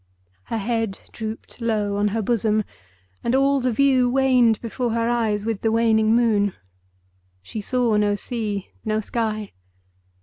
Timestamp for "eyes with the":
5.07-5.71